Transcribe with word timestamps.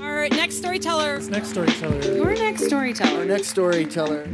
Our 0.00 0.28
next 0.28 0.58
storyteller. 0.58 1.20
Next 1.20 1.48
storyteller. 1.50 2.00
Your 2.14 2.34
next 2.34 2.64
storyteller. 2.66 3.20
Our 3.20 3.24
next 3.24 3.48
storyteller. 3.48 4.26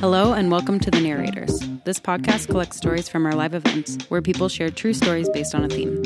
Hello 0.00 0.32
and 0.32 0.50
welcome 0.50 0.80
to 0.80 0.90
The 0.90 1.00
Narrators. 1.00 1.60
This 1.84 2.00
podcast 2.00 2.48
collects 2.48 2.76
stories 2.76 3.08
from 3.08 3.26
our 3.26 3.34
live 3.34 3.54
events 3.54 4.04
where 4.08 4.22
people 4.22 4.48
share 4.48 4.70
true 4.70 4.92
stories 4.92 5.28
based 5.28 5.54
on 5.54 5.64
a 5.64 5.68
theme. 5.68 6.02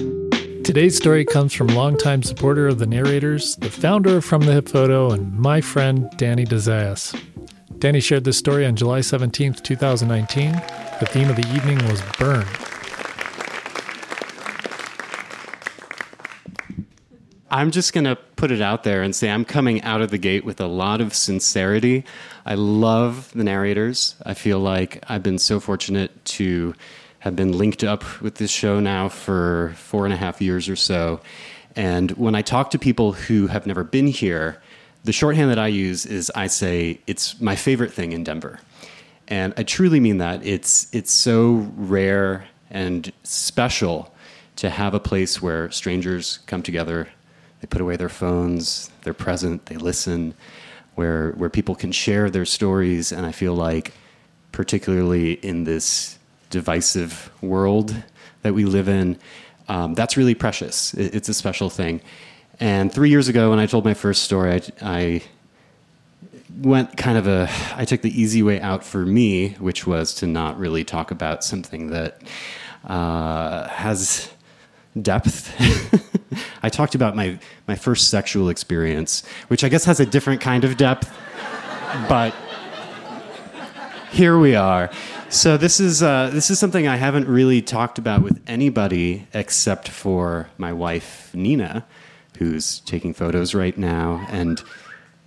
Today's 0.63 0.97
story 0.97 1.25
comes 1.25 1.55
from 1.55 1.69
longtime 1.69 2.23
supporter 2.23 2.69
of 2.69 2.79
the 2.79 2.87
narrators, 2.87 3.57
the 3.57 3.71
founder 3.71 4.19
of 4.19 4.25
From 4.25 4.43
the 4.43 4.53
Hip 4.53 4.69
Photo, 4.69 5.11
and 5.11 5.33
my 5.39 5.61
friend 5.61 6.11
Danny 6.17 6.45
de 6.45 6.57
Zayas. 6.57 7.19
Danny 7.79 8.01
shared 8.01 8.25
this 8.25 8.37
story 8.37 8.67
on 8.67 8.77
July 8.77 9.01
17th, 9.01 9.63
2019. 9.63 10.53
The 11.01 11.07
theme 11.07 11.31
of 11.31 11.37
the 11.37 11.49
evening 11.55 11.79
was 11.89 12.03
burn. 12.19 12.45
I'm 17.51 17.71
just 17.71 17.95
going 17.95 18.05
to 18.05 18.17
put 18.37 18.51
it 18.51 18.61
out 18.61 18.85
there 18.85 19.03
and 19.03 19.17
say 19.17 19.31
I'm 19.31 19.45
coming 19.45 19.81
out 19.83 20.03
of 20.03 20.11
the 20.11 20.19
gate 20.19 20.45
with 20.45 20.61
a 20.61 20.67
lot 20.67 21.01
of 21.01 21.15
sincerity. 21.15 22.05
I 22.45 22.55
love 22.55 23.33
the 23.33 23.45
narrators. 23.45 24.17
I 24.27 24.35
feel 24.35 24.59
like 24.59 25.03
I've 25.09 25.23
been 25.23 25.39
so 25.39 25.59
fortunate 25.59 26.25
to 26.27 26.75
have 27.21 27.37
been 27.37 27.57
linked 27.57 27.83
up 27.83 28.21
with 28.21 28.35
this 28.35 28.51
show 28.51 28.81
now 28.81 29.09
for 29.09 29.73
four 29.77 30.05
and 30.05 30.13
a 30.13 30.17
half 30.17 30.43
years 30.43 30.69
or 30.69 30.77
so. 30.77 31.21
And 31.75 32.11
when 32.13 32.35
I 32.35 32.43
talk 32.43 32.71
to 32.71 32.79
people 32.79 33.13
who 33.13 33.47
have 33.47 33.67
never 33.67 33.83
been 33.83 34.09
here, 34.09 34.61
the 35.05 35.13
shorthand 35.13 35.51
that 35.51 35.59
I 35.59 35.69
use 35.69 36.05
is 36.05 36.31
I 36.35 36.49
say 36.49 37.01
it's 37.07 37.41
my 37.41 37.57
favorite 37.57 37.93
thing 37.93 38.13
in 38.13 38.25
Denver. 38.25 38.61
And 39.27 39.55
I 39.57 39.63
truly 39.63 40.01
mean 40.01 40.19
that. 40.19 40.45
It's, 40.45 40.87
it's 40.93 41.13
so 41.13 41.71
rare 41.77 42.47
and 42.71 43.11
special 43.23 44.15
to 44.57 44.69
have 44.69 44.93
a 44.93 45.01
place 45.01 45.41
where 45.41 45.71
strangers 45.71 46.41
come 46.47 46.63
together 46.63 47.09
they 47.61 47.67
put 47.67 47.81
away 47.81 47.97
their 47.97 48.09
phones, 48.09 48.91
they're 49.03 49.15
present, 49.15 49.67
they 49.67 49.77
listen, 49.77 50.35
where, 50.95 51.33
where 51.33 51.51
people 51.51 51.75
can 51.75 51.93
share 51.93 52.31
their 52.31 52.45
stories. 52.45 53.13
And 53.13 53.25
I 53.27 53.33
feel 53.33 53.55
like, 53.55 53.93
particularly 54.53 55.33
in 55.33 55.65
this 55.65 56.19
divisive 56.51 57.31
world 57.41 57.95
that 58.43 58.55
we 58.55 58.65
live 58.65 58.89
in, 58.89 59.19
um, 59.69 59.95
that's 59.95 60.17
really 60.17 60.35
precious. 60.35 60.95
It, 60.95 61.15
it's 61.15 61.29
a 61.29 61.35
special 61.35 61.71
thing. 61.71 62.01
And 62.61 62.93
three 62.93 63.11
years 63.11 63.29
ago, 63.29 63.51
when 63.51 63.59
I 63.59 63.67
told 63.67 63.85
my 63.85 63.95
first 63.95 64.23
story, 64.23 64.53
I, 64.53 64.63
I 64.83 65.23
went 66.61 66.97
kind 66.97 67.17
of 67.17 67.27
a 67.27 67.49
I 67.77 67.85
took 67.85 68.03
the 68.03 68.21
easy 68.21 68.43
way 68.43 68.61
out 68.61 68.85
for 68.85 69.05
me, 69.07 69.51
which 69.61 69.87
was 69.87 70.15
to 70.15 70.27
not 70.27 70.59
really 70.59 70.85
talk 70.85 71.11
about 71.11 71.45
something 71.45 71.89
that 71.89 72.23
uh, 72.85 73.69
has 73.69 74.33
depth. 75.03 75.55
I 76.63 76.69
talked 76.69 76.95
about 76.95 77.17
my 77.17 77.39
my 77.67 77.77
first 77.77 78.11
sexual 78.11 78.49
experience, 78.49 79.25
which 79.49 79.65
I 79.65 79.69
guess 79.69 79.85
has 79.85 80.01
a 80.01 80.07
different 80.07 80.41
kind 80.41 80.65
of 80.65 80.77
depth, 80.77 81.11
but 82.09 82.35
here 84.11 84.39
we 84.39 84.55
are. 84.55 84.91
So 85.31 85.57
this 85.57 85.79
is 85.81 86.03
uh, 86.03 86.31
this 86.33 86.51
is 86.51 86.59
something 86.59 86.89
I 86.89 86.97
haven't 86.97 87.29
really 87.29 87.61
talked 87.61 87.99
about 87.99 88.23
with 88.23 88.41
anybody 88.47 89.27
except 89.35 89.89
for 89.89 90.49
my 90.57 90.73
wife 90.73 91.31
Nina, 91.35 91.85
who's 92.39 92.81
taking 92.81 93.13
photos 93.13 93.55
right 93.55 93.77
now. 93.77 94.27
And 94.31 94.63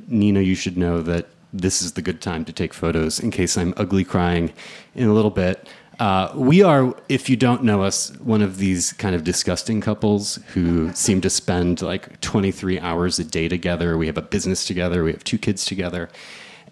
Nina, 0.08 0.42
you 0.42 0.56
should 0.56 0.78
know 0.78 1.02
that 1.04 1.28
this 1.54 1.82
is 1.82 1.94
the 1.94 2.02
good 2.02 2.22
time 2.22 2.46
to 2.46 2.54
take 2.54 2.74
photos 2.74 3.20
in 3.20 3.30
case 3.30 3.58
I'm 3.58 3.74
ugly 3.78 4.04
crying 4.04 4.54
in 4.96 5.08
a 5.08 5.14
little 5.14 5.32
bit. 5.32 5.68
Uh, 6.02 6.32
we 6.34 6.64
are, 6.64 6.96
if 7.10 7.30
you 7.30 7.36
don't 7.36 7.64
know 7.64 7.84
us, 7.84 8.10
one 8.22 8.42
of 8.42 8.58
these 8.58 8.92
kind 8.94 9.14
of 9.14 9.24
disgusting 9.24 9.80
couples 9.80 10.40
who 10.56 10.92
seem 10.94 11.22
to 11.22 11.30
spend 11.30 11.80
like 11.84 12.20
23 12.22 12.80
hours 12.80 13.20
a 13.20 13.24
day 13.24 13.48
together. 13.48 13.96
We 14.00 14.08
have 14.08 14.18
a 14.18 14.24
business 14.24 14.66
together, 14.66 15.04
we 15.04 15.12
have 15.12 15.24
two 15.24 15.38
kids 15.38 15.64
together. 15.64 16.10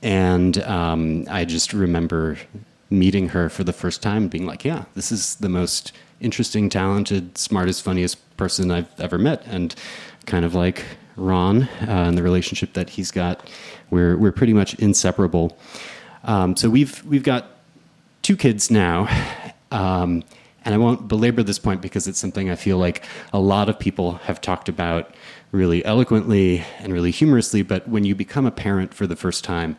And 0.02 0.63
um, 0.63 1.25
I 1.30 1.45
just 1.45 1.73
remember 1.73 2.39
meeting 2.89 3.30
her 3.30 3.49
for 3.49 3.64
the 3.64 3.71
first 3.71 4.02
time 4.02 4.30
being 4.30 4.48
like, 4.48 4.65
yeah, 4.65 4.86
this 4.95 5.11
is 5.11 5.36
the 5.36 5.49
most 5.49 5.92
interesting, 6.20 6.67
talented, 6.67 7.37
smartest, 7.37 7.83
funniest 7.83 8.17
person 8.36 8.71
I've 8.71 8.89
ever 8.99 9.20
met. 9.20 9.43
And 9.45 9.75
kind 10.25 10.43
of 10.43 10.55
like 10.55 10.83
Ron 11.17 11.65
uh, 11.81 11.86
and 11.86 12.17
the 12.17 12.23
relationship 12.23 12.73
that 12.73 12.89
he's 12.89 13.11
got, 13.11 13.48
we're, 13.92 14.17
we're 14.17 14.31
pretty 14.31 14.54
much 14.54 14.73
inseparable. 14.80 15.55
Um, 16.23 16.55
so 16.55 16.67
we've, 16.67 17.05
we've 17.05 17.21
got 17.21 17.58
two 18.21 18.37
kids 18.37 18.69
now. 18.69 19.07
Um, 19.71 20.23
and 20.65 20.75
I 20.75 20.77
won't 20.77 21.07
belabor 21.07 21.43
this 21.43 21.59
point 21.59 21.81
because 21.81 22.07
it's 22.07 22.19
something 22.19 22.49
I 22.49 22.55
feel 22.55 22.77
like 22.77 23.05
a 23.33 23.39
lot 23.39 23.69
of 23.69 23.80
people 23.80 24.13
have 24.13 24.41
talked 24.41 24.67
about 24.69 25.13
really 25.52 25.83
eloquently 25.85 26.63
and 26.80 26.93
really 26.93 27.11
humorously. 27.11 27.61
But 27.61 27.87
when 27.87 28.03
you 28.03 28.15
become 28.15 28.45
a 28.45 28.52
parent 28.52 28.93
for 28.93 29.07
the 29.07 29.15
first 29.15 29.43
time, 29.43 29.77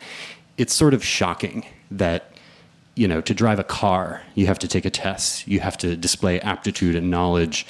it's 0.56 0.74
sort 0.74 0.94
of 0.94 1.04
shocking 1.04 1.66
that, 1.90 2.32
you 2.94 3.06
know, 3.06 3.20
to 3.20 3.34
drive 3.34 3.58
a 3.58 3.64
car, 3.64 4.22
you 4.34 4.46
have 4.46 4.58
to 4.60 4.68
take 4.68 4.84
a 4.84 4.90
test, 4.90 5.46
you 5.46 5.60
have 5.60 5.76
to 5.78 5.96
display 5.96 6.40
aptitude 6.40 6.96
and 6.96 7.10
knowledge. 7.10 7.66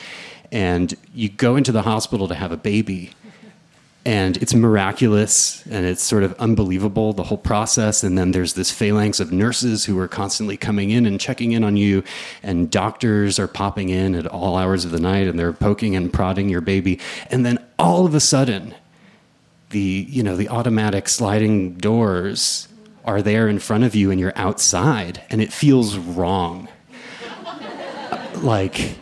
And 0.52 0.94
you 1.14 1.28
go 1.28 1.56
into 1.56 1.72
the 1.72 1.82
hospital 1.82 2.26
to 2.28 2.34
have 2.34 2.52
a 2.52 2.56
baby, 2.56 3.10
and 4.04 4.38
it's 4.38 4.54
miraculous 4.54 5.64
and 5.66 5.84
it's 5.84 6.02
sort 6.02 6.22
of 6.22 6.32
unbelievable 6.40 7.12
the 7.12 7.24
whole 7.24 7.38
process. 7.38 8.02
And 8.02 8.16
then 8.16 8.32
there's 8.32 8.54
this 8.54 8.70
phalanx 8.70 9.20
of 9.20 9.30
nurses 9.30 9.84
who 9.84 9.98
are 9.98 10.08
constantly 10.08 10.56
coming 10.56 10.90
in 10.90 11.04
and 11.04 11.20
checking 11.20 11.52
in 11.52 11.64
on 11.64 11.76
you 11.76 12.02
and 12.42 12.70
doctors 12.70 13.38
are 13.38 13.48
popping 13.48 13.90
in 13.90 14.14
at 14.14 14.26
all 14.26 14.56
hours 14.56 14.86
of 14.86 14.90
the 14.90 15.00
night 15.00 15.28
and 15.28 15.38
they're 15.38 15.52
poking 15.52 15.94
and 15.94 16.12
prodding 16.12 16.48
your 16.48 16.62
baby. 16.62 16.98
And 17.30 17.44
then 17.44 17.62
all 17.78 18.06
of 18.06 18.14
a 18.14 18.20
sudden 18.20 18.74
the 19.68 20.06
you 20.08 20.22
know 20.22 20.36
the 20.36 20.48
automatic 20.48 21.08
sliding 21.08 21.74
doors 21.74 22.68
are 23.04 23.22
there 23.22 23.48
in 23.48 23.58
front 23.58 23.84
of 23.84 23.94
you 23.94 24.10
and 24.10 24.18
you're 24.18 24.32
outside 24.36 25.22
and 25.30 25.42
it 25.42 25.52
feels 25.52 25.96
wrong. 25.96 26.68
Like 28.36 28.96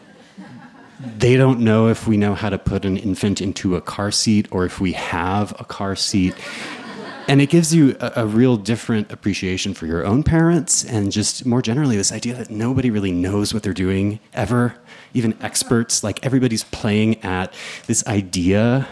they 1.01 1.37
don't 1.37 1.61
know 1.61 1.89
if 1.89 2.07
we 2.07 2.17
know 2.17 2.35
how 2.35 2.51
to 2.51 2.59
put 2.59 2.85
an 2.85 2.97
infant 2.97 3.41
into 3.41 3.77
a 3.77 3.81
car 3.81 4.11
seat 4.11 4.49
or 4.51 4.65
if 4.65 4.81
we 4.81 4.93
have 4.93 5.55
a 5.61 5.65
car 5.65 5.95
seat. 5.95 6.35
And 7.29 7.43
it 7.43 7.51
gives 7.51 7.75
you 7.75 7.95
a, 8.01 8.13
a, 8.17 8.27
real 8.27 8.57
different 8.57 9.13
appreciation 9.13 9.75
for 9.75 9.85
your 9.85 10.05
own 10.07 10.23
parents 10.23 10.83
and 10.83 11.13
just 11.13 11.45
more 11.45 11.61
generally 11.61 11.97
this 11.97 12.11
idea 12.11 12.35
that 12.35 12.51
nobody 12.51 12.91
really 12.91 13.13
knows 13.13 13.53
what 13.53 13.63
they're 13.63 13.75
doing 13.75 14.19
ever, 14.33 14.75
even 15.13 15.37
experts. 15.43 16.03
Like 16.03 16.25
everybody's 16.25 16.65
playing 16.65 17.23
at 17.23 17.53
this 17.87 18.05
idea 18.07 18.89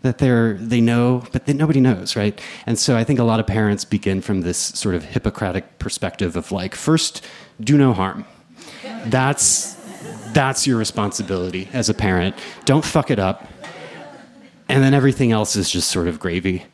that 0.00 0.18
they're 0.18 0.54
they 0.54 0.80
know, 0.80 1.24
but 1.32 1.46
nobody 1.48 1.80
knows, 1.80 2.16
right? 2.16 2.40
And 2.64 2.78
so 2.78 2.96
I 2.96 3.04
think 3.04 3.18
a 3.18 3.24
lot 3.24 3.40
of 3.40 3.46
parents 3.46 3.84
begin 3.84 4.22
from 4.22 4.40
this 4.40 4.56
sort 4.58 4.94
of 4.94 5.04
Hippocratic 5.04 5.78
perspective 5.78 6.34
of 6.34 6.50
like, 6.50 6.74
first, 6.74 7.22
do 7.60 7.76
no 7.76 7.92
harm. 7.92 8.24
That's 9.04 9.75
that's 10.36 10.66
your 10.66 10.76
responsibility 10.76 11.66
as 11.72 11.88
a 11.88 11.94
parent. 11.94 12.36
Don't 12.66 12.84
fuck 12.84 13.10
it 13.10 13.18
up. 13.18 13.48
And 14.68 14.82
then 14.84 14.92
everything 14.92 15.32
else 15.32 15.56
is 15.56 15.70
just 15.70 15.90
sort 15.90 16.08
of 16.08 16.20
gravy. 16.20 16.66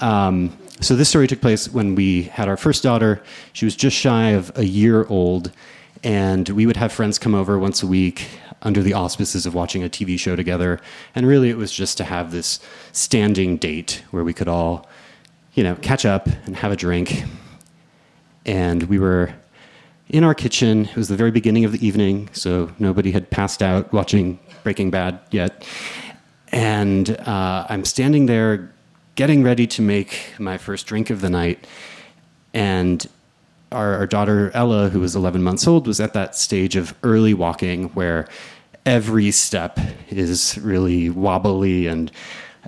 Um, 0.00 0.56
so 0.80 0.94
this 0.94 1.08
story 1.08 1.26
took 1.26 1.40
place 1.40 1.68
when 1.68 1.96
we 1.96 2.22
had 2.22 2.46
our 2.46 2.56
first 2.56 2.84
daughter. 2.84 3.20
She 3.54 3.64
was 3.64 3.74
just 3.74 3.96
shy 3.96 4.28
of 4.28 4.56
a 4.56 4.64
year 4.64 5.04
old, 5.06 5.50
and 6.04 6.48
we 6.50 6.64
would 6.64 6.76
have 6.76 6.92
friends 6.92 7.18
come 7.18 7.34
over 7.34 7.58
once 7.58 7.82
a 7.82 7.88
week 7.88 8.24
under 8.62 8.84
the 8.84 8.92
auspices 8.92 9.46
of 9.46 9.54
watching 9.54 9.82
a 9.82 9.88
TV 9.88 10.16
show 10.16 10.36
together. 10.36 10.78
And 11.16 11.26
really, 11.26 11.50
it 11.50 11.56
was 11.56 11.72
just 11.72 11.98
to 11.98 12.04
have 12.04 12.30
this 12.30 12.60
standing 12.92 13.56
date 13.56 14.04
where 14.12 14.22
we 14.22 14.32
could 14.32 14.46
all, 14.46 14.88
you 15.54 15.64
know, 15.64 15.74
catch 15.74 16.06
up 16.06 16.28
and 16.46 16.54
have 16.54 16.70
a 16.70 16.76
drink. 16.76 17.24
And 18.46 18.84
we 18.84 19.00
were 19.00 19.34
in 20.10 20.24
our 20.24 20.34
kitchen. 20.34 20.86
It 20.86 20.96
was 20.96 21.08
the 21.08 21.16
very 21.16 21.30
beginning 21.30 21.64
of 21.64 21.72
the 21.72 21.86
evening, 21.86 22.30
so 22.32 22.70
nobody 22.78 23.10
had 23.12 23.30
passed 23.30 23.62
out 23.62 23.92
watching 23.92 24.38
Breaking 24.62 24.90
Bad 24.90 25.20
yet. 25.30 25.66
And 26.50 27.10
uh, 27.10 27.66
I'm 27.68 27.84
standing 27.84 28.26
there 28.26 28.72
getting 29.14 29.42
ready 29.42 29.66
to 29.66 29.82
make 29.82 30.34
my 30.38 30.56
first 30.56 30.86
drink 30.86 31.10
of 31.10 31.20
the 31.20 31.28
night. 31.28 31.66
And 32.54 33.06
our, 33.70 33.96
our, 33.96 34.06
daughter 34.06 34.50
Ella, 34.54 34.88
who 34.88 35.00
was 35.00 35.14
11 35.14 35.42
months 35.42 35.66
old, 35.66 35.86
was 35.86 36.00
at 36.00 36.14
that 36.14 36.34
stage 36.34 36.76
of 36.76 36.94
early 37.02 37.34
walking 37.34 37.88
where 37.90 38.28
every 38.86 39.30
step 39.30 39.78
is 40.08 40.58
really 40.62 41.10
wobbly 41.10 41.86
and 41.86 42.10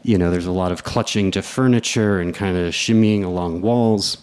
you 0.02 0.18
know 0.18 0.30
there's 0.30 0.44
a 0.44 0.52
lot 0.52 0.70
of 0.70 0.84
clutching 0.84 1.30
to 1.30 1.40
furniture 1.40 2.20
and 2.20 2.34
kind 2.34 2.58
of 2.58 2.74
shimmying 2.74 3.24
along 3.24 3.62
walls 3.62 4.18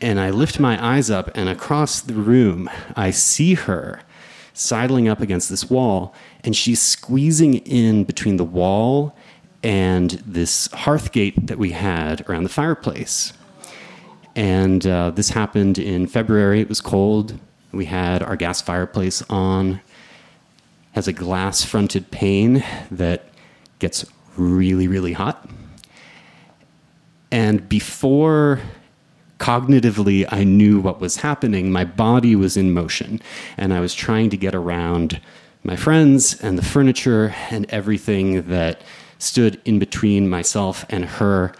and 0.00 0.18
I 0.18 0.30
lift 0.30 0.58
my 0.58 0.82
eyes 0.84 1.10
up, 1.10 1.30
and 1.34 1.48
across 1.48 2.00
the 2.00 2.14
room, 2.14 2.70
I 2.96 3.10
see 3.10 3.54
her 3.54 4.00
sidling 4.54 5.08
up 5.08 5.20
against 5.20 5.48
this 5.48 5.70
wall, 5.70 6.14
and 6.44 6.54
she's 6.54 6.80
squeezing 6.80 7.54
in 7.54 8.04
between 8.04 8.36
the 8.36 8.44
wall 8.44 9.16
and 9.62 10.10
this 10.26 10.70
hearth 10.72 11.12
gate 11.12 11.46
that 11.46 11.58
we 11.58 11.72
had 11.72 12.28
around 12.28 12.44
the 12.44 12.48
fireplace. 12.48 13.32
And 14.34 14.86
uh, 14.86 15.10
this 15.10 15.30
happened 15.30 15.78
in 15.78 16.06
February. 16.06 16.60
It 16.60 16.68
was 16.68 16.80
cold. 16.80 17.38
We 17.72 17.84
had 17.86 18.22
our 18.22 18.36
gas 18.36 18.62
fireplace 18.62 19.22
on. 19.28 19.80
Has 20.92 21.06
a 21.06 21.12
glass 21.12 21.64
fronted 21.64 22.10
pane 22.10 22.64
that 22.90 23.28
gets 23.78 24.04
really, 24.36 24.88
really 24.88 25.12
hot. 25.12 25.48
And 27.30 27.68
before 27.68 28.60
cognitively 29.40 30.26
I 30.30 30.44
knew 30.44 30.78
what 30.78 31.00
was 31.00 31.16
happening, 31.16 31.72
my 31.72 31.84
body 31.84 32.36
was 32.36 32.56
in 32.56 32.72
motion. 32.72 33.20
And 33.56 33.72
I 33.72 33.80
was 33.80 33.94
trying 33.94 34.30
to 34.30 34.36
get 34.36 34.54
around 34.54 35.20
my 35.64 35.76
friends 35.76 36.40
and 36.40 36.56
the 36.56 36.62
furniture 36.62 37.34
and 37.50 37.66
everything 37.70 38.42
that 38.48 38.82
stood 39.18 39.60
in 39.64 39.78
between 39.78 40.28
myself 40.28 40.84
and 40.88 41.04
her. 41.04 41.52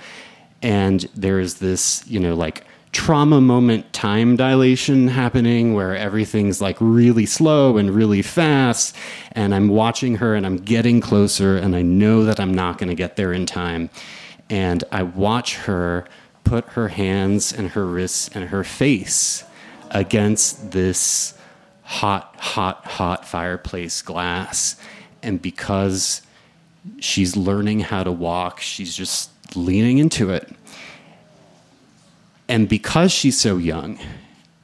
And 0.63 1.01
there 1.15 1.41
is 1.41 1.55
this, 1.59 2.05
you 2.07 2.21
know, 2.21 2.35
like 2.35 2.65
trauma 2.93 3.41
moment 3.41 3.93
time 3.93 4.37
dilation 4.37 5.09
happening 5.09 5.75
where 5.75 5.97
everything's 5.97 6.61
like 6.61 6.77
really 6.81 7.25
slow 7.25 7.79
and 7.79 7.91
really 7.91 8.21
fast. 8.23 8.95
And 9.33 9.55
I'm 9.55 9.69
watching 9.69 10.17
her 10.17 10.35
and 10.35 10.45
I'm 10.45 10.57
getting 10.57 11.01
closer 11.01 11.57
and 11.57 11.75
I 11.75 11.83
know 11.83 12.25
that 12.25 12.41
I'm 12.41 12.53
not 12.53 12.79
going 12.79 12.89
to 12.89 12.95
get 12.95 13.17
there 13.17 13.33
in 13.33 13.47
time. 13.47 13.89
And 14.51 14.83
I 14.91 15.05
watch 15.05 15.57
her 15.57 16.07
put 16.51 16.65
her 16.71 16.89
hands 16.89 17.53
and 17.53 17.71
her 17.71 17.87
wrists 17.87 18.29
and 18.35 18.49
her 18.49 18.65
face 18.65 19.45
against 19.93 20.73
this 20.73 21.33
hot, 21.85 22.35
hot, 22.39 22.85
hot 22.85 23.25
fireplace 23.25 24.03
glass. 24.03 24.75
And 25.23 25.41
because 25.41 26.23
she's 26.99 27.37
learning 27.37 27.81
how 27.81 28.03
to 28.03 28.11
walk, 28.11 28.59
she's 28.59 28.97
just 28.97 29.31
leaning 29.55 29.99
into 29.99 30.31
it. 30.31 30.51
And 32.49 32.69
because 32.69 33.13
she's 33.13 33.41
so 33.41 33.57
young, 33.57 34.01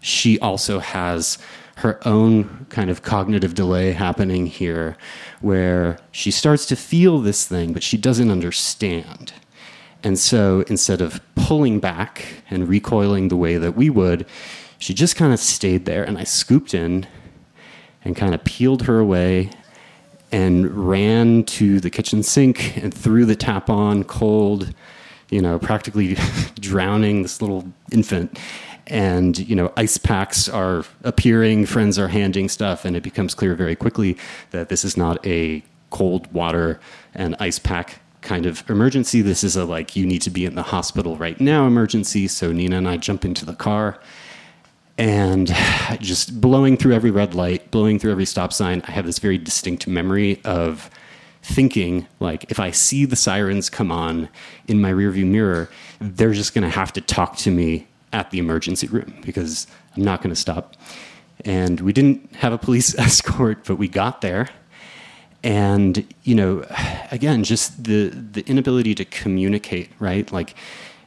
she 0.01 0.41
also 0.41 0.81
has 0.81 1.39
her 1.77 2.01
own 2.05 2.67
kind 2.69 2.91
of 2.91 3.03
cognitive 3.03 3.55
delay 3.55 3.93
happening 3.93 4.47
here 4.49 4.97
where 5.41 6.01
she 6.11 6.33
starts 6.33 6.67
to 6.67 6.75
feel 6.75 7.21
this 7.21 7.47
thing, 7.47 7.73
but 7.73 7.85
she 7.85 7.97
doesn't 7.97 8.33
understand. 8.33 9.35
And 10.07 10.17
so 10.17 10.63
instead 10.69 11.01
of 11.01 11.21
pulling 11.35 11.81
back 11.81 12.45
and 12.49 12.69
recoiling 12.69 13.27
the 13.27 13.37
way 13.37 13.59
that 13.59 13.75
we 13.75 13.91
would, 13.91 14.25
she 14.79 14.95
just 14.95 15.17
kind 15.17 15.33
of 15.33 15.41
stayed 15.41 15.85
there. 15.85 16.05
And 16.05 16.17
I 16.17 16.23
scooped 16.23 16.75
in 16.75 17.09
and 18.05 18.15
kind 18.15 18.33
of 18.33 18.45
peeled 18.45 18.83
her 18.83 19.01
away 19.01 19.51
and 20.31 20.89
ran 20.89 21.43
to 21.59 21.81
the 21.81 21.91
kitchen 21.91 22.23
sink 22.23 22.77
and 22.77 22.95
threw 22.95 23.25
the 23.25 23.35
tap 23.35 23.69
on 23.69 24.05
cold 24.05 24.73
you 25.29 25.43
know, 25.43 25.59
practically 25.59 26.15
drowning 26.61 27.23
this 27.23 27.43
little 27.43 27.65
infant. 27.91 28.39
And, 28.87 29.37
you 29.37 29.57
know, 29.57 29.73
ice 29.77 29.99
packs 29.99 30.49
are 30.49 30.85
appearing, 31.03 31.67
friends 31.67 31.99
are 31.99 32.07
handing 32.07 32.49
stuff, 32.49 32.85
and 32.85 32.95
it 32.95 33.03
becomes 33.03 33.35
clear 33.35 33.57
very 33.57 33.75
quickly 33.75 34.17
that 34.53 34.69
this 34.69 34.85
is 34.85 34.97
not 34.97 35.27
a 35.27 35.65
cold 35.91 36.33
water 36.33 36.79
and 37.13 37.35
ice 37.41 37.59
pack 37.59 38.01
kind 38.21 38.47
of 38.47 38.69
emergency. 38.69 39.23
This 39.23 39.45
is 39.45 39.57
a 39.57 39.65
like, 39.65 39.97
you 39.97 40.07
need 40.07 40.23
to 40.23 40.31
be 40.31 40.45
in 40.45 40.55
the 40.55 40.63
hospital 40.63 41.17
right 41.17 41.41
now 41.41 41.67
emergency. 41.67 42.29
So 42.29 42.53
Nina 42.53 42.79
and 42.79 42.89
I 42.89 42.97
jump 42.97 43.25
into 43.25 43.45
the 43.45 43.55
car 43.55 43.99
and 44.99 45.55
just 46.01 46.41
blowing 46.41 46.77
through 46.77 46.95
every 46.95 47.11
red 47.11 47.35
light, 47.35 47.71
blowing 47.71 47.99
through 47.99 48.13
every 48.13 48.25
stop 48.25 48.53
sign. 48.53 48.83
I 48.87 48.93
have 48.93 49.07
this 49.07 49.19
very 49.19 49.39
distinct 49.39 49.87
memory 49.87 50.41
of 50.45 50.91
thinking 51.43 52.09
like 52.19 52.51
if 52.51 52.59
I 52.59 52.73
see 52.73 53.05
the 53.05 53.15
sirens 53.15 53.71
come 53.71 53.93
on 53.93 54.29
in 54.67 54.81
my 54.81 54.91
rearview 54.91 55.27
mirror, 55.27 55.69
they're 56.01 56.33
just 56.33 56.55
going 56.55 56.65
to 56.65 56.71
have 56.71 56.93
to 56.95 57.01
talk 57.01 57.37
to 57.39 57.51
me 57.51 57.87
at 58.13 58.31
the 58.31 58.39
emergency 58.39 58.87
room 58.89 59.15
because 59.25 59.67
I'm 59.97 60.03
not 60.03 60.23
going 60.23 60.35
to 60.35 60.41
stop. 60.41 60.75
And 61.45 61.81
we 61.81 61.93
didn't 61.93 62.35
have 62.37 62.53
a 62.53 62.59
police 62.59 62.95
escort, 62.99 63.65
but 63.65 63.77
we 63.77 63.89
got 63.89 64.23
there. 64.23 64.49
And 65.43 66.07
you 66.23 66.35
know, 66.35 66.65
again, 67.11 67.45
just 67.45 67.85
the 67.85 68.09
the 68.09 68.47
inability 68.49 68.95
to 68.97 69.05
communicate, 69.05 69.91
right? 69.99 70.31
Like 70.31 70.55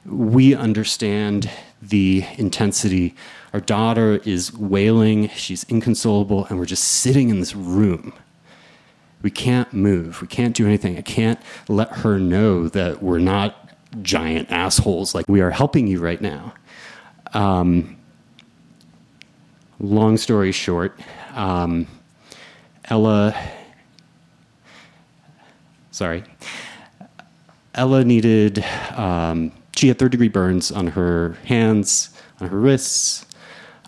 we 0.06 0.56
understand 0.56 1.50
the 1.82 2.26
intensity. 2.38 3.16
Our 3.54 3.60
daughter 3.60 4.22
is 4.26 4.54
wailing, 4.54 5.30
she's 5.30 5.64
inconsolable, 5.66 6.46
and 6.46 6.60
we're 6.60 6.66
just 6.66 6.84
sitting 6.84 7.30
in 7.30 7.40
this 7.40 7.56
room 7.56 8.14
we 9.22 9.30
can't 9.30 9.72
move. 9.74 10.22
We 10.22 10.28
can't 10.28 10.56
do 10.56 10.66
anything. 10.66 10.98
I 10.98 11.02
can't 11.02 11.40
let 11.68 11.92
her 11.98 12.20
know 12.20 12.68
that 12.70 13.04
we're 13.04 13.20
not 13.20 13.70
giant 14.02 14.52
assholes. 14.52 15.14
Like, 15.14 15.26
we 15.28 15.42
are 15.42 15.52
helping 15.52 15.88
you 15.88 16.00
right 16.00 16.22
now. 16.22 16.54
Um, 17.34 17.98
long 19.80 20.18
story 20.18 20.52
short, 20.52 21.00
um, 21.34 21.88
Ella, 22.86 23.36
sorry, 26.00 26.24
Ella 27.76 28.06
needed, 28.06 28.64
um, 28.96 29.52
she 29.76 29.90
had 29.90 30.00
third 30.00 30.14
degree 30.14 30.30
burns 30.30 30.72
on 30.72 30.88
her 30.88 31.36
hands, 31.44 32.10
on 32.40 32.48
her 32.48 32.58
wrists, 32.58 33.26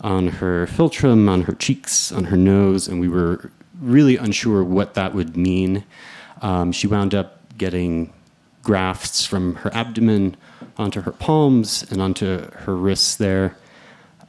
on 0.02 0.28
her 0.28 0.66
philtrum, 0.66 1.26
on 1.26 1.40
her 1.44 1.54
cheeks, 1.54 2.12
on 2.12 2.24
her 2.24 2.36
nose, 2.36 2.86
and 2.86 3.00
we 3.00 3.08
were 3.08 3.50
really 3.80 4.18
unsure 4.18 4.62
what 4.62 4.92
that 4.92 5.14
would 5.14 5.38
mean. 5.38 5.84
Um, 6.42 6.70
she 6.70 6.86
wound 6.86 7.14
up 7.14 7.38
getting 7.56 8.12
grafts 8.62 9.24
from 9.24 9.54
her 9.54 9.74
abdomen 9.74 10.36
onto 10.76 11.00
her 11.00 11.12
palms 11.12 11.90
and 11.90 12.02
onto 12.02 12.50
her 12.50 12.76
wrists 12.76 13.16
there, 13.16 13.56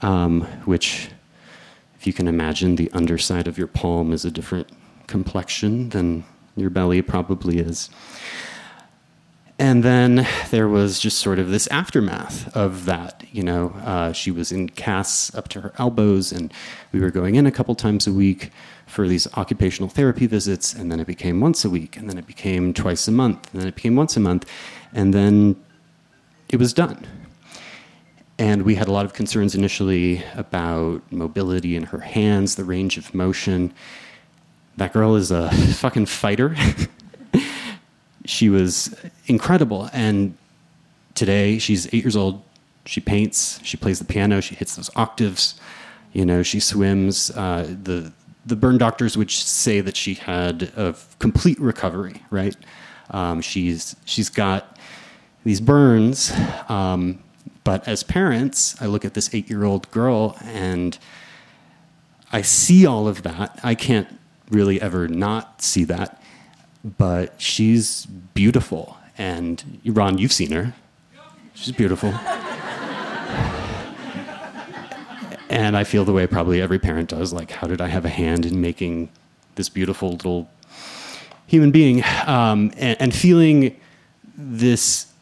um, 0.02 0.44
which, 0.64 1.10
if 2.00 2.08
you 2.08 2.14
can 2.14 2.30
imagine, 2.30 2.78
the 2.78 2.90
underside 2.94 3.46
of 3.46 3.58
your 3.58 3.68
palm 3.68 4.14
is 4.14 4.24
a 4.24 4.32
different 4.32 4.70
complexion 5.08 5.90
than 5.90 6.24
your 6.56 6.70
belly 6.70 7.02
probably 7.02 7.60
is. 7.60 7.90
And 9.60 9.84
then 9.84 10.28
there 10.50 10.68
was 10.68 11.00
just 11.00 11.20
sort 11.20 11.38
of 11.38 11.50
this 11.50 11.68
aftermath 11.68 12.56
of 12.56 12.86
that. 12.86 13.24
You 13.32 13.44
know, 13.44 13.70
uh, 13.84 14.12
she 14.12 14.32
was 14.32 14.52
in 14.52 14.70
casts 14.70 15.34
up 15.36 15.48
to 15.50 15.62
her 15.62 15.74
elbows, 15.78 16.32
and 16.32 16.52
we 16.92 17.00
were 17.00 17.12
going 17.12 17.36
in 17.36 17.46
a 17.46 17.52
couple 17.52 17.76
times 17.76 18.08
a 18.08 18.12
week 18.12 18.52
for 18.88 19.08
these 19.08 19.28
occupational 19.36 19.90
therapy 19.90 20.26
visits, 20.26 20.74
and 20.74 20.92
then 20.92 21.00
it 21.00 21.08
became 21.08 21.40
once 21.40 21.64
a 21.64 21.70
week, 21.70 21.98
and 21.98 22.10
then 22.10 22.18
it 22.18 22.28
became 22.28 22.74
twice 22.74 23.08
a 23.08 23.12
month, 23.12 23.52
and 23.54 23.62
then 23.62 23.68
it 23.68 23.76
became 23.76 23.96
once 23.96 24.18
a 24.18 24.20
month, 24.20 24.50
and 24.92 25.14
then 25.14 25.56
it 26.50 26.58
was 26.58 26.74
done. 26.74 27.06
And 28.40 28.64
we 28.64 28.76
had 28.76 28.88
a 28.88 28.92
lot 28.92 29.06
of 29.06 29.14
concerns 29.14 29.54
initially 29.54 30.24
about 30.36 31.02
mobility 31.12 31.76
in 31.76 31.84
her 31.84 32.00
hands, 32.00 32.56
the 32.56 32.64
range 32.64 32.98
of 32.98 33.14
motion. 33.14 33.72
That 34.78 34.94
girl 34.94 35.16
is 35.16 35.32
a 35.32 35.50
fucking 35.74 36.08
fighter. 36.08 36.56
she 38.26 38.50
was 38.50 38.96
incredible. 39.28 39.90
And 39.94 40.38
today 41.16 41.60
she's 41.60 41.88
eight 41.88 42.04
years 42.04 42.16
old. 42.16 42.44
She 42.86 43.00
paints, 43.00 43.60
she 43.64 43.78
plays 43.78 44.00
the 44.00 44.06
piano, 44.06 44.42
she 44.42 44.56
hits 44.56 44.76
those 44.76 44.90
octaves. 44.96 45.60
You 46.12 46.26
know, 46.26 46.44
she 46.44 46.60
swims. 46.60 47.32
Uh, 47.32 47.76
the 47.84 48.12
the 48.46 48.56
burn 48.56 48.78
doctors 48.78 49.16
would 49.16 49.32
say 49.32 49.80
that 49.80 49.96
she 49.96 50.16
had 50.16 50.64
a 50.76 50.96
complete 51.20 51.60
recovery, 51.60 52.22
right? 52.30 52.56
Um, 53.10 53.42
she's 53.42 53.96
she's 54.06 54.30
got 54.30 54.78
these 55.44 55.62
burns, 55.62 56.32
um, 56.70 57.20
but 57.64 57.88
as 57.88 58.04
parents, 58.04 58.80
I 58.82 58.86
look 58.86 59.06
at 59.06 59.14
this 59.14 59.34
eight-year-old 59.34 59.90
girl 59.92 60.38
and 60.44 60.98
I 62.32 62.42
see 62.42 62.86
all 62.86 63.08
of 63.08 63.24
that. 63.24 63.60
I 63.64 63.76
can't 63.76 64.08
really 64.54 64.82
ever 64.82 65.08
not 65.08 65.62
see 65.62 65.84
that, 65.86 66.22
but 66.84 67.34
she's 67.42 68.06
beautiful. 68.06 68.98
And 69.18 69.82
Ron, 69.86 70.18
you've 70.18 70.34
seen 70.34 70.52
her. 70.52 70.74
She's 71.54 71.74
beautiful. 71.74 72.14
And 75.54 75.78
I 75.78 75.84
feel 75.84 76.04
the 76.04 76.14
way 76.14 76.26
probably 76.26 76.60
every 76.60 76.80
parent 76.80 77.10
does 77.10 77.32
like, 77.32 77.52
how 77.52 77.68
did 77.68 77.80
I 77.80 77.88
have 77.88 78.06
a 78.06 78.10
hand 78.10 78.44
in 78.44 78.60
making 78.60 79.10
this 79.54 79.70
beautiful 79.70 80.14
little 80.14 80.50
human 81.46 81.70
being? 81.70 82.04
Um, 82.26 82.72
and, 82.76 83.00
and 83.00 83.14
feeling 83.14 83.80
this 84.36 85.14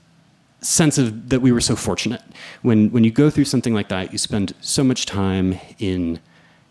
sense 0.61 0.97
of 0.97 1.27
that 1.31 1.41
we 1.41 1.51
were 1.51 1.59
so 1.59 1.75
fortunate. 1.75 2.21
When, 2.61 2.91
when 2.91 3.03
you 3.03 3.11
go 3.11 3.29
through 3.29 3.43
something 3.43 3.73
like 3.73 3.89
that, 3.89 4.13
you 4.13 4.17
spend 4.17 4.53
so 4.61 4.85
much 4.85 5.05
time 5.05 5.59
in 5.79 6.21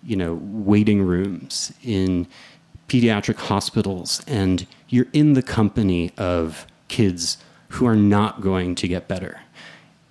you 0.02 0.16
know, 0.16 0.40
waiting 0.42 1.02
rooms, 1.02 1.72
in 1.82 2.26
pediatric 2.88 3.36
hospitals, 3.36 4.22
and 4.26 4.66
you're 4.88 5.06
in 5.12 5.34
the 5.34 5.42
company 5.42 6.12
of 6.16 6.66
kids 6.88 7.38
who 7.68 7.86
are 7.86 7.96
not 7.96 8.40
going 8.40 8.74
to 8.74 8.88
get 8.88 9.06
better, 9.06 9.40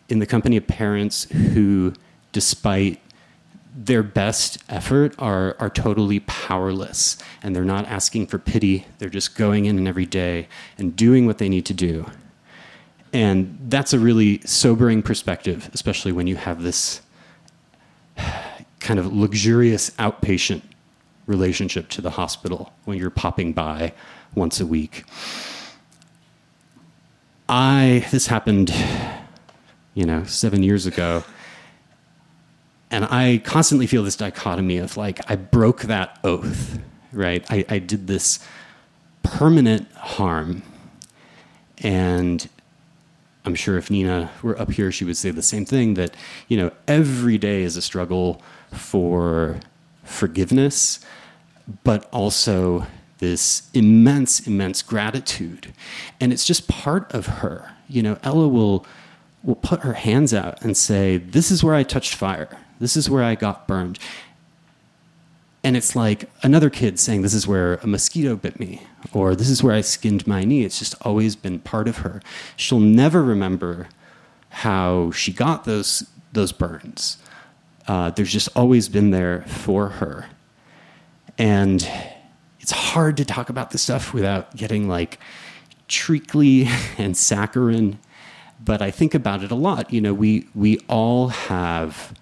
in 0.07 0.19
the 0.19 0.25
company 0.25 0.57
of 0.57 0.65
parents 0.67 1.25
who, 1.31 1.93
despite 2.31 3.01
their 3.75 4.03
best 4.03 4.57
effort 4.67 5.13
are, 5.19 5.55
are 5.59 5.69
totally 5.69 6.19
powerless 6.21 7.17
and 7.43 7.55
they're 7.55 7.63
not 7.63 7.85
asking 7.85 8.27
for 8.27 8.37
pity. 8.37 8.85
They're 8.97 9.09
just 9.09 9.35
going 9.35 9.65
in 9.65 9.77
and 9.77 9.87
every 9.87 10.05
day 10.05 10.47
and 10.77 10.95
doing 10.95 11.25
what 11.25 11.37
they 11.37 11.47
need 11.47 11.65
to 11.67 11.73
do. 11.73 12.05
And 13.13 13.57
that's 13.69 13.93
a 13.93 13.99
really 13.99 14.41
sobering 14.41 15.01
perspective, 15.01 15.69
especially 15.73 16.11
when 16.11 16.27
you 16.27 16.35
have 16.35 16.61
this 16.61 17.01
kind 18.89 18.99
of 18.99 19.13
luxurious 19.13 19.91
outpatient 19.99 20.63
relationship 21.27 21.89
to 21.89 22.01
the 22.01 22.09
hospital 22.09 22.73
when 22.85 22.97
you're 22.97 23.11
popping 23.11 23.53
by 23.53 23.93
once 24.33 24.59
a 24.59 24.65
week. 24.65 25.03
I, 27.47 28.03
this 28.09 28.25
happened, 28.25 28.73
you 29.93 30.05
know, 30.05 30.23
seven 30.23 30.63
years 30.63 30.87
ago. 30.87 31.23
And 32.89 33.05
I 33.05 33.43
constantly 33.45 33.85
feel 33.85 34.01
this 34.01 34.15
dichotomy 34.15 34.79
of 34.79 34.97
like, 34.97 35.19
I 35.29 35.35
broke 35.35 35.81
that 35.81 36.17
oath, 36.23 36.79
right? 37.13 37.45
I, 37.47 37.65
I 37.69 37.77
did 37.77 38.07
this 38.07 38.39
permanent 39.21 39.91
harm. 39.91 40.63
And 41.77 42.49
I'm 43.45 43.55
sure 43.55 43.77
if 43.77 43.89
Nina 43.89 44.31
were 44.43 44.59
up 44.59 44.71
here, 44.71 44.91
she 44.91 45.05
would 45.05 45.17
say 45.17 45.31
the 45.31 45.41
same 45.41 45.65
thing 45.65 45.93
that, 45.93 46.13
you 46.47 46.57
know, 46.57 46.71
every 46.87 47.37
day 47.37 47.63
is 47.63 47.77
a 47.77 47.81
struggle 47.81 48.41
for 48.73 49.59
forgiveness, 50.03 50.99
but 51.83 52.09
also 52.11 52.85
this 53.19 53.69
immense, 53.73 54.45
immense 54.45 54.81
gratitude. 54.81 55.73
And 56.19 56.33
it's 56.33 56.45
just 56.45 56.67
part 56.67 57.11
of 57.13 57.27
her. 57.27 57.73
You 57.87 58.03
know, 58.03 58.17
Ella 58.23 58.47
will 58.47 58.85
will 59.43 59.55
put 59.55 59.81
her 59.81 59.93
hands 59.93 60.33
out 60.33 60.61
and 60.61 60.75
say, 60.75 61.17
This 61.17 61.51
is 61.51 61.63
where 61.63 61.75
I 61.75 61.83
touched 61.83 62.15
fire. 62.15 62.57
This 62.79 62.95
is 62.95 63.09
where 63.09 63.23
I 63.23 63.35
got 63.35 63.67
burned. 63.67 63.99
And 65.63 65.75
it's 65.75 65.95
like 65.95 66.29
another 66.41 66.69
kid 66.69 66.99
saying, 66.99 67.21
This 67.21 67.33
is 67.33 67.47
where 67.47 67.75
a 67.75 67.87
mosquito 67.87 68.35
bit 68.35 68.59
me, 68.59 68.83
or 69.13 69.35
this 69.35 69.49
is 69.49 69.61
where 69.61 69.73
I 69.73 69.81
skinned 69.81 70.25
my 70.25 70.43
knee. 70.43 70.63
It's 70.63 70.79
just 70.79 70.95
always 71.01 71.35
been 71.35 71.59
part 71.59 71.87
of 71.87 71.99
her. 71.99 72.21
She'll 72.55 72.79
never 72.79 73.21
remember 73.21 73.87
how 74.49 75.11
she 75.11 75.31
got 75.33 75.65
those, 75.65 76.09
those 76.31 76.51
burns. 76.51 77.17
Uh, 77.87 78.11
there's 78.11 78.31
just 78.31 78.49
always 78.55 78.87
been 78.87 79.11
there 79.11 79.41
for 79.43 79.89
her. 79.89 80.27
And 81.37 81.87
it's 82.59 82.71
hard 82.71 83.17
to 83.17 83.25
talk 83.25 83.49
about 83.49 83.71
this 83.71 83.81
stuff 83.81 84.13
without 84.13 84.55
getting 84.55 84.87
like 84.87 85.19
treacly 85.87 86.67
and 86.97 87.17
saccharine. 87.17 87.99
But 88.63 88.81
I 88.81 88.91
think 88.91 89.13
about 89.13 89.43
it 89.43 89.51
a 89.51 89.55
lot. 89.55 89.91
You 89.91 90.01
know, 90.01 90.13
we, 90.13 90.47
we 90.53 90.79
all 90.87 91.29
have 91.29 92.13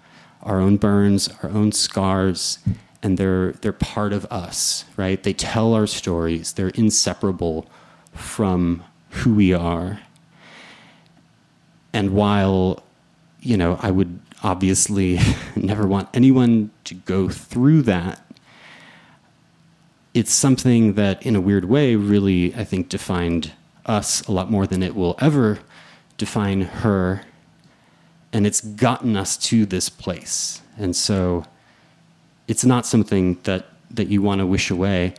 our 0.42 0.60
own 0.60 0.76
burns, 0.76 1.28
our 1.42 1.50
own 1.50 1.72
scars, 1.72 2.58
and 3.02 3.16
they're, 3.16 3.52
they're 3.52 3.72
part 3.72 4.12
of 4.12 4.26
us, 4.26 4.84
right? 4.96 5.22
They 5.22 5.32
tell 5.32 5.74
our 5.74 5.86
stories, 5.86 6.54
they're 6.54 6.68
inseparable 6.70 7.66
from 8.12 8.82
who 9.10 9.34
we 9.34 9.52
are. 9.52 10.00
And 11.92 12.10
while, 12.10 12.82
you 13.40 13.56
know, 13.56 13.78
I 13.80 13.90
would 13.90 14.20
obviously 14.42 15.18
never 15.56 15.86
want 15.86 16.08
anyone 16.12 16.70
to 16.84 16.94
go 16.94 17.28
through 17.28 17.82
that, 17.82 18.24
it's 20.14 20.32
something 20.32 20.94
that, 20.94 21.24
in 21.24 21.36
a 21.36 21.40
weird 21.40 21.66
way, 21.66 21.94
really, 21.94 22.54
I 22.54 22.64
think, 22.64 22.88
defined 22.88 23.52
us 23.86 24.26
a 24.26 24.32
lot 24.32 24.50
more 24.50 24.66
than 24.66 24.82
it 24.82 24.94
will 24.96 25.16
ever 25.20 25.60
define 26.16 26.62
her. 26.62 27.22
And 28.32 28.46
it's 28.46 28.60
gotten 28.60 29.16
us 29.16 29.36
to 29.38 29.64
this 29.64 29.88
place. 29.88 30.60
And 30.76 30.96
so 30.96 31.44
it's 32.48 32.64
not 32.64 32.86
something 32.86 33.38
that, 33.44 33.66
that 33.92 34.08
you 34.08 34.22
want 34.22 34.40
to 34.40 34.46
wish 34.46 34.70
away. 34.70 35.14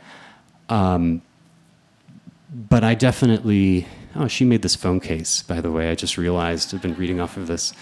Um, 0.68 1.22
but 2.52 2.84
I 2.84 2.94
definitely. 2.94 3.86
Oh, 4.16 4.26
she 4.26 4.44
made 4.44 4.62
this 4.62 4.74
phone 4.74 4.98
case, 4.98 5.42
by 5.44 5.60
the 5.60 5.70
way. 5.70 5.88
I 5.88 5.94
just 5.94 6.18
realized 6.18 6.74
I've 6.74 6.82
been 6.82 6.96
reading 6.96 7.20
off 7.20 7.36
of 7.36 7.46
this. 7.46 7.72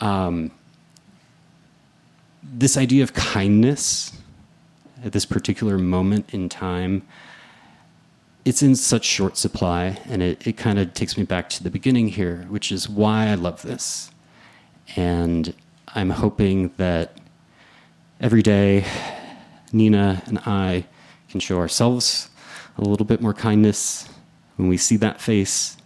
Um, 0.00 0.50
this 2.42 2.78
idea 2.78 3.02
of 3.02 3.12
kindness 3.12 4.16
at 5.04 5.12
this 5.12 5.26
particular 5.26 5.76
moment 5.76 6.32
in 6.32 6.48
time, 6.48 7.02
it's 8.46 8.62
in 8.62 8.74
such 8.74 9.04
short 9.04 9.36
supply, 9.36 9.98
and 10.06 10.22
it, 10.22 10.46
it 10.46 10.56
kind 10.56 10.78
of 10.78 10.94
takes 10.94 11.18
me 11.18 11.24
back 11.24 11.50
to 11.50 11.62
the 11.62 11.70
beginning 11.70 12.08
here, 12.08 12.46
which 12.48 12.72
is 12.72 12.88
why 12.88 13.26
I 13.26 13.34
love 13.34 13.60
this. 13.60 14.10
And 14.96 15.54
I'm 15.88 16.10
hoping 16.10 16.72
that 16.78 17.18
every 18.22 18.40
day 18.40 18.84
Nina 19.72 20.22
and 20.26 20.38
I 20.46 20.84
can 21.28 21.40
show 21.40 21.58
ourselves 21.58 22.30
a 22.78 22.82
little 22.82 23.04
bit 23.06 23.20
more 23.20 23.34
kindness 23.34 24.08
when 24.56 24.68
we 24.68 24.76
see 24.76 24.96
that 24.98 25.20
face. 25.20 25.76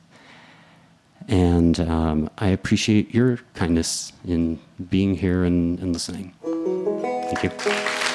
And 1.29 1.81
um, 1.81 2.31
I 2.39 2.49
appreciate 2.49 3.15
your 3.15 3.39
kindness 3.55 4.13
in 4.25 4.61
being 4.91 5.15
here 5.15 5.45
and, 5.45 5.81
and 5.81 5.93
listening. 5.93 6.35
Thank 6.43 7.43
you. 7.43 8.06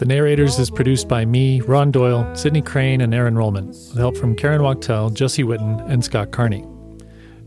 The 0.00 0.06
Narrators 0.06 0.58
is 0.58 0.70
produced 0.70 1.08
by 1.08 1.26
me, 1.26 1.60
Ron 1.60 1.90
Doyle, 1.90 2.34
Sydney 2.34 2.62
Crane, 2.62 3.02
and 3.02 3.12
Aaron 3.12 3.34
Rollman, 3.34 3.66
with 3.66 3.98
help 3.98 4.16
from 4.16 4.34
Karen 4.34 4.62
Wachtel, 4.62 5.10
Jesse 5.10 5.44
Witten, 5.44 5.86
and 5.90 6.02
Scott 6.02 6.30
Carney. 6.30 6.64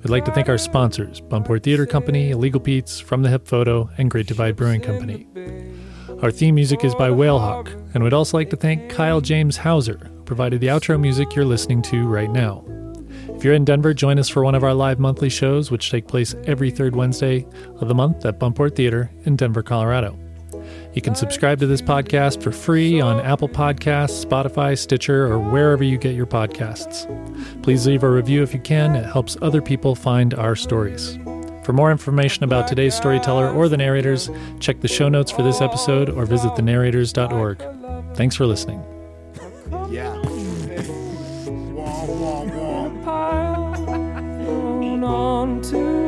I'd 0.04 0.12
like 0.12 0.24
to 0.26 0.32
thank 0.32 0.50
our 0.50 0.60
sponsors, 0.60 1.20
Buntport 1.20 1.64
Theater 1.64 1.88
Company, 1.88 2.30
Illegal 2.30 2.62
Pete's, 2.62 3.00
From 3.00 3.24
the 3.24 3.30
Hip 3.30 3.48
Photo, 3.48 3.90
and 3.98 4.12
Great 4.12 4.28
Divide 4.28 4.56
Brewing 4.56 4.82
Company. 4.82 5.26
Our 6.22 6.30
theme 6.30 6.54
music 6.54 6.86
is 6.86 6.94
by 6.94 7.10
Whalehawk, 7.10 7.74
and 7.96 8.04
we'd 8.04 8.14
also 8.14 8.38
like 8.38 8.52
to 8.52 8.56
thank 8.56 8.88
Kyle 8.88 9.20
James 9.20 9.58
Hauser, 9.58 9.98
who 9.98 10.22
provided 10.22 10.62
the 10.62 10.68
outro 10.68 11.00
music 11.00 11.34
you're 11.34 11.46
listening 11.46 11.82
to 11.82 12.06
right 12.06 12.30
now. 12.30 12.64
If 13.30 13.44
you're 13.44 13.56
in 13.56 13.66
Denver, 13.66 13.96
join 13.96 14.20
us 14.20 14.30
for 14.30 14.44
one 14.44 14.54
of 14.54 14.64
our 14.64 14.76
live 14.76 15.00
monthly 15.00 15.30
shows, 15.30 15.72
which 15.72 15.90
take 15.90 16.08
place 16.08 16.36
every 16.44 16.70
third 16.70 16.96
Wednesday 16.96 17.48
of 17.82 17.88
the 17.88 17.96
month 17.96 18.28
at 18.28 18.38
Buntport 18.38 18.76
Theater 18.76 19.10
in 19.26 19.38
Denver, 19.38 19.64
Colorado. 19.64 20.20
You 20.94 21.02
can 21.02 21.16
subscribe 21.16 21.60
to 21.60 21.68
this 21.68 21.82
podcast 21.82 22.42
for 22.42 22.52
free 22.52 23.02
on 23.02 23.20
Apple 23.20 23.50
Podcasts, 23.50 24.26
Spotify, 24.26 24.78
Stitcher, 24.78 25.26
or 25.26 25.40
wherever 25.40 25.84
you 25.84 25.98
get 25.98 26.16
your 26.16 26.26
podcasts. 26.26 27.08
Please 27.64 27.88
leave 27.88 28.04
a 28.04 28.10
review 28.10 28.44
if 28.44 28.54
you 28.54 28.60
can, 28.60 28.96
it 28.96 29.06
helps 29.06 29.38
other 29.42 29.62
people 29.62 29.96
find 29.96 30.34
our 30.34 30.56
stories. 30.56 31.18
For 31.64 31.72
more 31.72 31.92
information 31.92 32.44
about 32.44 32.68
today's 32.68 32.94
storyteller 32.94 33.50
or 33.50 33.70
the 33.70 33.78
narrators, 33.78 34.30
check 34.60 34.82
the 34.82 34.88
show 34.88 35.08
notes 35.08 35.32
for 35.32 35.44
this 35.44 35.62
episode 35.62 36.10
or 36.10 36.26
visit 36.26 36.52
thenarrators.org. 36.52 38.16
Thanks 38.16 38.36
for 38.36 38.46
listening. 38.46 38.84
Yeah. 39.90 40.14
All 45.06 46.03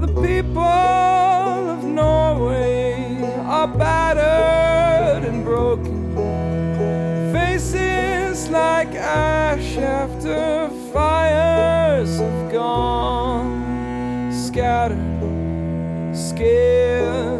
the 0.00 0.08
people 0.22 0.62
of 0.62 1.84
Norway 1.84 3.22
are 3.44 3.68
battered 3.68 5.24
and 5.28 5.44
broken. 5.44 6.14
Faces 7.32 8.48
like 8.48 8.94
ash 8.94 9.76
after 9.76 10.70
fires 10.92 12.18
have 12.18 12.50
gone. 12.50 14.32
Scattered, 14.32 14.96
scared. 16.16 17.39